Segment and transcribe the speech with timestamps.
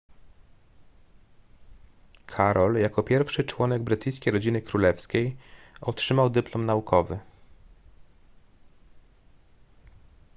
[2.25, 5.37] karol jako pierwszy członek brytyjskiej rodziny królewskiej
[5.81, 7.19] otrzymał dyplom naukowy